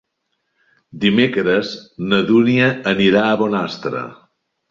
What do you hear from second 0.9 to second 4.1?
Dimecres na Dúnia anirà a Bonastre.